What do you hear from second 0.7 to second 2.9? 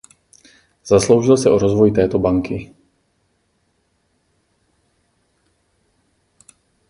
Zasloužil se o rozvoj této banky.